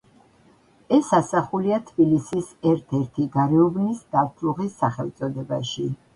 [0.95, 5.89] ეს ასახულია თბილისის ერთ-ერთი გარეუბნის ნავთლუღის სახელწოდებაში.